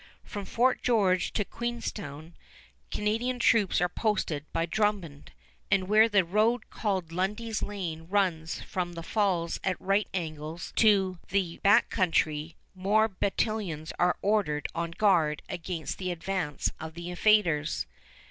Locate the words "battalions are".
13.09-14.17